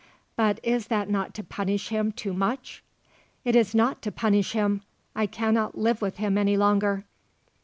"But 0.35 0.59
is 0.63 0.89
not 0.89 1.09
that 1.09 1.33
to 1.35 1.43
punish 1.43 1.89
him 1.89 2.11
too 2.11 2.33
much?" 2.33 2.83
"It 3.45 3.55
is 3.55 3.75
not 3.75 4.01
to 4.01 4.11
punish 4.11 4.53
him. 4.53 4.81
I 5.15 5.27
cannot 5.27 5.77
live 5.77 6.01
with 6.01 6.17
him 6.17 6.39
any 6.39 6.57
longer." 6.57 7.05